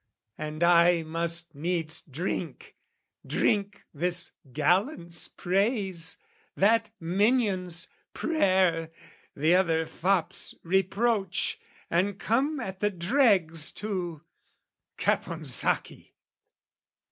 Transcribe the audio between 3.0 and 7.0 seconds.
drink this gallant's praise, That